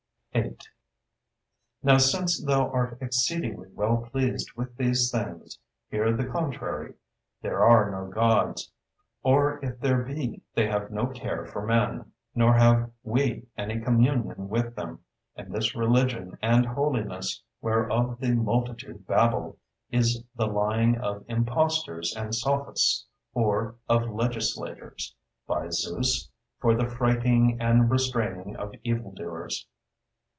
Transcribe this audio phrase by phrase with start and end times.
[1.83, 6.93] 8.——"Now since thou art exceedingly well pleased with these things, hear the contrary:
[7.41, 8.71] There are no Gods,
[9.23, 14.47] or if there be, they have no care for men, nor have we any communion
[14.47, 14.99] with them;
[15.35, 19.57] and this religion and holiness, whereof the multitude babble,
[19.89, 25.13] is the lying of impostors and sophists, or of legislators,
[25.45, 26.29] by Zeus!
[26.59, 29.67] for the frighting and restraining of evil doers."